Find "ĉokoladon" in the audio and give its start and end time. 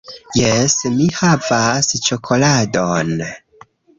2.07-3.13